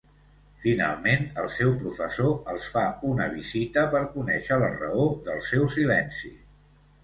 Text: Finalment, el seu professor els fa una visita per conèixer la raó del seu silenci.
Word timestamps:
Finalment, 0.61 1.27
el 1.43 1.49
seu 1.55 1.73
professor 1.83 2.33
els 2.55 2.71
fa 2.77 2.87
una 3.11 3.29
visita 3.35 3.87
per 3.95 4.03
conèixer 4.17 4.61
la 4.67 4.73
raó 4.83 5.07
del 5.31 5.49
seu 5.53 5.73
silenci. 5.79 6.37